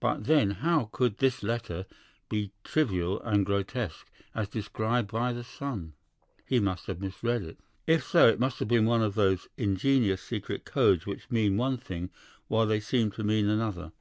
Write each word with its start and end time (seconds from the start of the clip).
But 0.00 0.24
then 0.24 0.50
how 0.50 0.86
could 0.90 1.18
this 1.18 1.44
letter 1.44 1.86
be 2.28 2.50
trivial 2.64 3.20
and 3.22 3.46
grotesque, 3.46 4.10
as 4.34 4.48
described 4.48 5.08
by 5.12 5.32
the 5.32 5.44
son? 5.44 5.92
He 6.44 6.58
must 6.58 6.86
have 6.88 7.00
misread 7.00 7.44
it. 7.44 7.60
If 7.86 8.02
so, 8.04 8.26
it 8.26 8.40
must 8.40 8.58
have 8.58 8.66
been 8.66 8.84
one 8.86 9.00
of 9.00 9.14
those 9.14 9.46
ingenious 9.56 10.22
secret 10.22 10.64
codes 10.64 11.06
which 11.06 11.30
mean 11.30 11.56
one 11.56 11.76
thing 11.78 12.10
while 12.48 12.66
they 12.66 12.80
seem 12.80 13.12
to 13.12 13.22
mean 13.22 13.48
another. 13.48 13.92